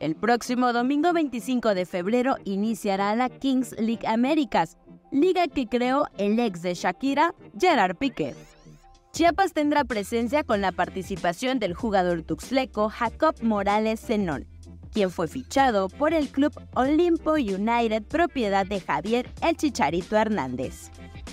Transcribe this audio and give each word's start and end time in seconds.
El 0.00 0.14
próximo 0.14 0.72
domingo 0.72 1.12
25 1.12 1.74
de 1.74 1.84
febrero 1.84 2.36
iniciará 2.44 3.16
la 3.16 3.28
Kings 3.28 3.74
League 3.80 4.06
Américas, 4.06 4.78
liga 5.10 5.48
que 5.48 5.66
creó 5.66 6.06
el 6.18 6.38
ex 6.38 6.62
de 6.62 6.74
Shakira, 6.74 7.34
Gerard 7.58 7.96
Piqué. 7.96 8.36
Chiapas 9.12 9.52
tendrá 9.52 9.82
presencia 9.82 10.44
con 10.44 10.60
la 10.60 10.70
participación 10.70 11.58
del 11.58 11.74
jugador 11.74 12.22
tuxleco 12.22 12.88
Jacob 12.88 13.34
Morales 13.42 14.00
Zenón, 14.00 14.46
quien 14.92 15.10
fue 15.10 15.26
fichado 15.26 15.88
por 15.88 16.14
el 16.14 16.28
club 16.28 16.52
Olimpo 16.74 17.32
United, 17.32 18.04
propiedad 18.04 18.66
de 18.66 18.80
Javier 18.80 19.28
El 19.42 19.56
Chicharito 19.56 20.16
Hernández. 20.16 20.92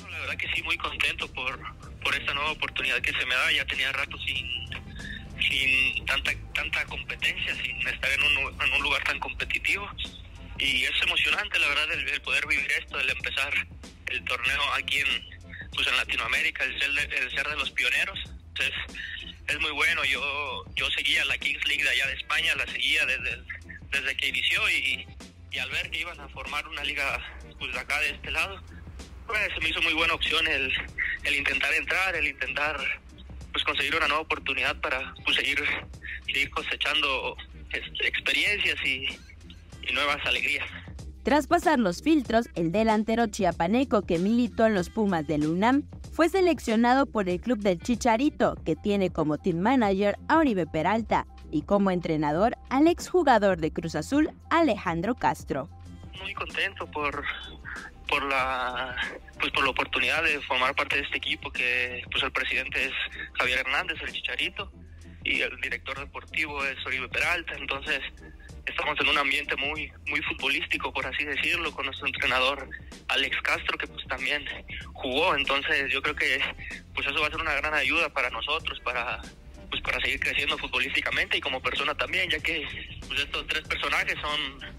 La 0.09 0.20
verdad 0.21 0.38
que 0.38 0.47
sí, 0.55 0.63
muy 0.63 0.77
contento 0.77 1.27
por, 1.34 1.59
por 2.04 2.16
esta 2.16 2.34
nueva 2.34 2.52
oportunidad 2.52 3.00
que 3.02 3.11
se 3.11 3.25
me 3.27 3.36
da. 3.36 3.52
Ya 3.55 3.66
tenía 3.66 3.91
rato 3.91 4.18
sin, 4.18 4.36
sin 5.39 6.05
tanta, 6.07 6.32
tanta 6.71 6.86
competencia, 6.86 7.55
sin 7.55 7.88
estar 7.88 8.11
en 8.11 8.23
un, 8.23 8.61
en 8.61 8.73
un 8.73 8.81
lugar 8.81 9.04
tan 9.04 9.20
competitivo. 9.20 9.89
Y 10.58 10.84
es 10.84 11.02
emocionante, 11.02 11.59
la 11.59 11.67
verdad, 11.67 11.91
el, 11.94 12.22
poder 12.22 12.45
vivir 12.48 12.72
esto, 12.72 12.99
el 12.99 13.09
empezar 13.09 13.53
el 14.08 14.23
torneo 14.23 14.73
aquí 14.73 14.99
en, 14.99 15.70
pues 15.73 15.88
en 15.88 15.98
Latinoamérica, 15.98 16.63
el 16.63 16.80
ser, 16.80 16.91
de, 16.91 17.17
el 17.17 17.31
ser 17.31 17.48
de 17.48 17.58
los 17.58 17.72
pioneros. 17.72 18.20
Entonces, 18.48 18.73
es 19.48 19.59
muy 19.59 19.72
bueno. 19.72 20.03
Yo 20.05 20.66
yo 20.75 20.89
seguía 20.91 21.25
la 21.25 21.38
Kings 21.38 21.66
League 21.67 21.84
de 21.84 21.89
allá 21.89 22.08
de 22.08 22.13
España, 22.13 22.55
la 22.55 22.66
seguía 22.67 23.05
desde, 23.05 23.44
desde 23.91 24.17
que 24.17 24.27
inició 24.30 24.70
y, 24.70 25.08
y 25.52 25.59
al 25.59 25.70
ver 25.70 25.89
que 25.91 26.00
iban 26.00 26.20
a 26.20 26.30
formar 26.30 26.67
una 26.67 26.84
liga 26.84 27.20
pues 27.59 27.73
de 27.73 27.80
acá 27.80 28.00
de 28.00 28.11
este 28.11 28.31
lado, 28.31 28.61
pues 29.27 29.39
se 29.53 29.59
me 29.59 29.70
hizo 29.70 29.81
muy 29.81 29.94
buena 29.94 30.13
opción 30.13 30.45
el, 30.47 30.73
el 31.23 31.36
intentar 31.36 31.73
entrar, 31.73 32.16
el 32.16 32.27
intentar 32.27 32.77
pues 33.55 33.63
conseguir 33.63 33.95
una 33.95 34.09
nueva 34.09 34.23
oportunidad 34.23 34.75
para 34.81 35.13
pues, 35.23 35.38
seguir, 35.38 35.63
seguir 36.25 36.49
cosechando 36.49 37.38
este, 37.71 38.07
experiencias 38.07 38.77
y, 38.85 39.07
y 39.88 39.93
nuevas 39.93 40.23
alegrías. 40.25 40.67
Tras 41.23 41.47
pasar 41.47 41.79
los 41.79 42.03
filtros, 42.03 42.50
el 42.53 42.72
delantero 42.72 43.25
chiapaneco 43.25 44.03
que 44.03 44.19
militó 44.19 44.67
en 44.67 44.75
los 44.75 44.91
Pumas 44.91 45.25
del 45.25 45.47
UNAM 45.47 45.81
fue 46.13 46.30
seleccionado 46.30 47.08
por 47.08 47.27
el 47.27 47.41
club 47.41 47.58
del 47.58 47.80
Chicharito, 47.80 48.55
que 48.63 48.75
tiene 48.75 49.09
como 49.09 49.39
team 49.39 49.58
manager 49.58 50.17
a 50.27 50.38
Oribe 50.38 50.67
Peralta 50.67 51.25
y 51.52 51.63
como 51.63 51.89
entrenador 51.89 52.55
al 52.69 52.88
exjugador 52.88 53.57
de 53.57 53.72
Cruz 53.73 53.95
Azul, 53.95 54.30
Alejandro 54.52 55.16
Castro. 55.16 55.67
Muy 56.22 56.33
contento 56.35 56.85
por, 56.91 57.23
por 58.07 58.23
la 58.30 58.95
pues 59.39 59.52
por 59.52 59.63
la 59.63 59.72
oportunidad 59.72 60.23
de 60.23 60.39
formar 60.41 60.75
parte 60.75 60.97
de 60.97 61.02
este 61.02 61.17
equipo 61.17 61.52
que 61.52 62.03
pues 62.11 62.23
el 62.23 62.31
presidente 62.31 62.85
es 62.85 62.94
Javier 63.33 63.59
Hernández, 63.59 63.97
el 64.02 64.13
Chicharito, 64.13 64.72
y 65.26 65.42
el 65.42 65.59
director 65.59 65.98
deportivo 66.00 66.64
es 66.64 66.78
Oribe 66.86 67.09
Peralta, 67.09 67.56
entonces 67.56 68.00
estamos 68.66 68.98
en 69.00 69.09
un 69.09 69.18
ambiente 69.18 69.56
muy 69.56 69.92
muy 70.08 70.22
futbolístico 70.22 70.94
por 70.94 71.06
así 71.06 71.23
decirlo 71.23 71.72
con 71.72 71.86
nuestro 71.86 72.08
entrenador 72.08 72.70
Alex 73.09 73.42
Castro 73.42 73.78
que 73.78 73.88
pues 73.88 74.06
también 74.08 74.44
jugó. 74.94 75.36
Entonces 75.36 75.92
yo 75.92 76.02
creo 76.02 76.16
que 76.16 76.40
pues 76.94 77.08
eso 77.08 77.20
va 77.20 77.28
a 77.28 77.31
ser 77.31 77.42
una 77.42 77.53
gran 77.56 77.73
ayuda 77.73 78.09
para 78.09 78.30
nosotros 78.30 78.80
para 78.81 79.22
pues 79.70 79.81
para 79.81 80.00
seguir 80.02 80.20
creciendo 80.20 80.58
futbolísticamente 80.58 81.38
y 81.38 81.42
como 81.42 81.62
persona 81.62 81.96
también 81.96 82.30
ya 82.30 82.40
que 82.40 82.66
pues 83.08 83.20
estos 83.20 83.48
tres 83.48 83.62
personajes 83.68 84.16
son 84.22 84.76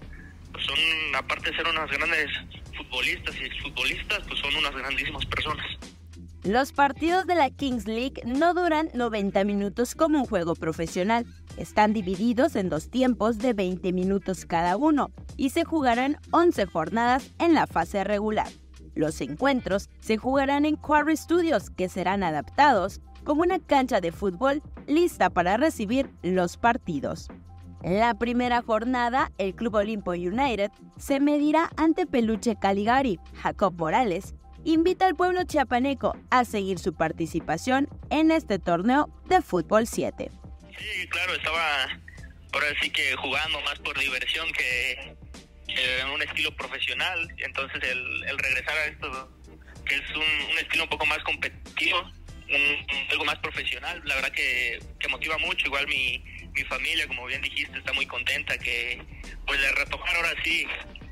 pues, 0.53 0.65
son 0.65 1.15
aparte 1.15 1.51
de 1.51 1.57
ser 1.57 1.67
unas 1.67 1.89
grandes 1.91 2.29
futbolistas 2.75 3.35
y 3.37 3.43
exfutbolistas 3.45 4.19
pues 4.27 4.39
son 4.39 4.55
unas 4.55 4.75
grandísimas 4.75 5.25
personas 5.25 5.65
los 6.47 6.71
partidos 6.71 7.27
de 7.27 7.35
la 7.35 7.49
Kings 7.49 7.87
League 7.87 8.21
no 8.25 8.53
duran 8.53 8.89
90 8.93 9.43
minutos 9.43 9.95
como 9.95 10.19
un 10.19 10.25
juego 10.25 10.55
profesional. 10.55 11.25
Están 11.57 11.91
divididos 11.91 12.55
en 12.55 12.69
dos 12.69 12.89
tiempos 12.89 13.37
de 13.37 13.51
20 13.51 13.91
minutos 13.91 14.45
cada 14.45 14.77
uno 14.77 15.11
y 15.35 15.49
se 15.49 15.65
jugarán 15.65 16.17
11 16.31 16.65
jornadas 16.65 17.33
en 17.39 17.53
la 17.53 17.67
fase 17.67 18.03
regular. 18.05 18.47
Los 18.95 19.19
encuentros 19.19 19.89
se 19.99 20.15
jugarán 20.15 20.65
en 20.65 20.77
Quarry 20.77 21.17
Studios, 21.17 21.69
que 21.69 21.89
serán 21.89 22.23
adaptados 22.23 23.01
como 23.25 23.41
una 23.41 23.59
cancha 23.59 23.99
de 23.99 24.13
fútbol 24.13 24.63
lista 24.87 25.29
para 25.29 25.57
recibir 25.57 26.09
los 26.23 26.55
partidos. 26.55 27.27
La 27.83 28.13
primera 28.13 28.61
jornada, 28.61 29.31
el 29.37 29.53
Club 29.53 29.75
Olimpo 29.75 30.11
United 30.11 30.71
se 30.97 31.19
medirá 31.19 31.69
ante 31.75 32.07
Peluche 32.07 32.55
Caligari, 32.55 33.19
Jacob 33.33 33.73
Morales, 33.77 34.33
invita 34.67 35.07
al 35.07 35.15
pueblo 35.15 35.45
chiapaneco 35.45 36.17
a 36.29 36.43
seguir 36.43 36.77
su 36.77 36.93
participación 36.93 37.87
en 38.09 38.31
este 38.31 38.59
torneo 38.59 39.09
de 39.29 39.41
fútbol 39.41 39.87
7. 39.87 40.29
Sí, 40.77 41.07
claro, 41.07 41.33
estaba 41.33 41.83
ahora 42.51 42.67
sí 42.81 42.89
que 42.89 43.15
jugando 43.15 43.61
más 43.61 43.79
por 43.79 43.97
diversión 43.97 44.51
que, 44.51 45.15
en 45.69 46.07
un 46.09 46.21
estilo 46.21 46.53
profesional. 46.55 47.33
Entonces 47.37 47.81
el, 47.81 48.37
regresar 48.37 48.77
a 48.77 48.85
esto, 48.87 49.31
que 49.85 49.95
es 49.95 50.09
un, 50.11 50.57
estilo 50.57 50.83
un 50.83 50.89
poco 50.89 51.05
más 51.05 51.19
competitivo, 51.19 52.01
un, 52.01 53.09
algo 53.09 53.23
más 53.23 53.39
profesional, 53.39 54.01
la 54.03 54.15
verdad 54.15 54.31
que, 54.31 54.79
que 54.99 55.07
motiva 55.07 55.37
mucho. 55.37 55.65
Igual 55.67 55.87
mi, 55.87 56.21
mi 56.51 56.63
familia, 56.65 57.07
como 57.07 57.25
bien 57.25 57.41
dijiste, 57.41 57.77
está 57.77 57.93
muy 57.93 58.05
contenta 58.05 58.57
que 58.57 59.01
pues 59.45 59.61
de 59.61 59.71
retomar 59.71 60.13
ahora 60.13 60.33
sí 60.43 60.67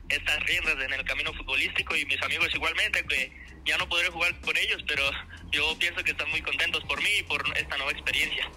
estas 0.10 0.40
riendas 0.44 0.76
en 0.84 0.94
el 0.94 1.06
camino 1.06 1.34
futbolístico 1.34 1.96
y 1.96 2.06
mis 2.06 2.22
amigos 2.22 2.50
igualmente, 2.54 3.04
que 3.06 3.45
ya 3.66 3.78
no 3.78 3.90
podré 3.90 4.10
jugar 4.10 4.40
con 4.42 4.56
ellos, 4.58 4.84
pero 4.88 5.04
yo 5.52 5.78
pienso 5.80 6.04
que 6.04 6.12
están 6.12 6.30
muy 6.30 6.42
contentos 6.42 6.84
por 6.86 7.02
mí 7.02 7.10
y 7.20 7.24
por 7.24 7.44
esta 7.58 7.78
nueva 7.78 7.92
experiencia 7.92 8.50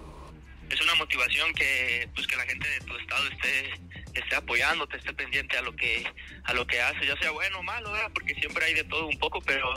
es 0.71 0.81
una 0.83 0.95
motivación 0.97 1.53
que 1.55 2.09
pues 2.15 2.27
que 2.27 2.37
la 2.37 2.45
gente 2.45 2.69
de 2.69 2.81
tu 2.81 2.97
estado 2.97 3.27
esté 3.29 3.73
esté 4.15 4.37
apoyándote, 4.37 4.97
esté 4.97 5.13
pendiente 5.15 5.57
a 5.57 5.63
lo 5.63 5.75
que 5.75 6.05
a 6.45 6.53
lo 6.53 6.67
que 6.67 6.81
hace, 6.81 7.07
ya 7.07 7.17
sea 7.19 7.31
bueno 7.31 7.61
o 7.61 7.63
malo, 7.63 7.91
porque 8.13 8.35
siempre 8.35 8.65
hay 8.67 8.75
de 8.75 8.85
todo 8.85 9.07
un 9.07 9.19
poco, 9.19 9.41
pero 9.41 9.73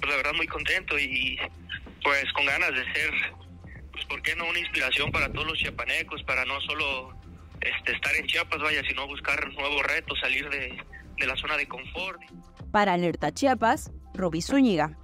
pues 0.00 0.10
la 0.10 0.16
verdad 0.16 0.34
muy 0.34 0.46
contento 0.46 0.98
y 0.98 1.38
pues 2.02 2.24
con 2.32 2.46
ganas 2.46 2.72
de 2.74 2.92
ser 2.92 3.12
pues 3.92 4.04
por 4.06 4.22
qué 4.22 4.34
no 4.36 4.46
una 4.46 4.58
inspiración 4.58 5.10
para 5.12 5.32
todos 5.32 5.46
los 5.46 5.58
chiapanecos, 5.58 6.22
para 6.24 6.44
no 6.44 6.60
solo 6.62 7.16
este, 7.60 7.92
estar 7.92 8.14
en 8.16 8.26
Chiapas, 8.26 8.60
vaya, 8.60 8.82
sino 8.86 9.06
buscar 9.06 9.52
nuevos 9.54 9.82
retos, 9.84 10.18
salir 10.20 10.48
de, 10.50 10.76
de 11.16 11.26
la 11.26 11.34
zona 11.36 11.56
de 11.56 11.66
confort. 11.66 12.20
Para 12.70 12.92
Alerta 12.92 13.32
Chiapas, 13.32 13.90
Roby 14.16 14.40
Zúñiga. 14.40 14.96